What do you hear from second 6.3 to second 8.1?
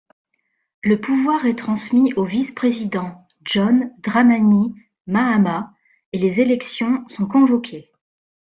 élections sont convoquées.